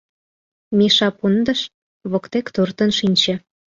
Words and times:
Миша 0.77 1.07
пундыш: 1.17 1.61
воктек 2.11 2.45
туртын 2.53 2.89
шинче. 2.97 3.33